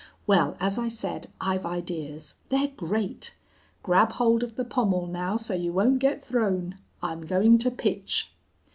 [0.25, 2.33] "Well, as I said, I've ideas.
[2.49, 3.35] They're great.
[3.83, 6.79] Grab hold of the pommel now so you won't get thrown!
[7.03, 8.31] I'm going to pitch!...